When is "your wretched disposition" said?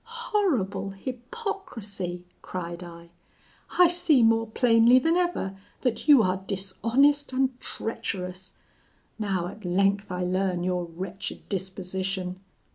10.63-12.39